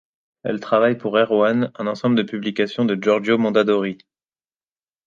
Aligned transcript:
Elle 0.41 0.59
travaille 0.59 0.97
pour 0.97 1.19
Airone, 1.19 1.71
un 1.75 1.85
ensemble 1.85 2.15
de 2.15 2.23
publications 2.23 2.85
de 2.85 2.95
Giorgio 2.95 3.37
Mondadori. 3.37 3.99